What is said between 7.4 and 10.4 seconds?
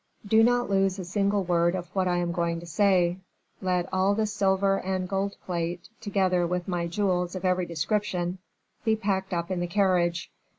every description, be packed up in the carriage.